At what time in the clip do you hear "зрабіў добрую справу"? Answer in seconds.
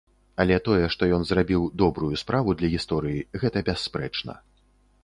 1.31-2.49